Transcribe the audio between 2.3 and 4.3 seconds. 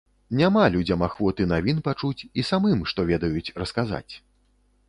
і самым, што ведаюць, расказаць.